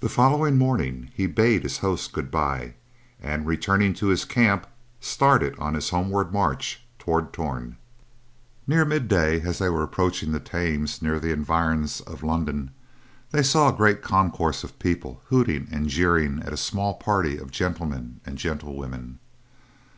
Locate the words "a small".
16.54-16.94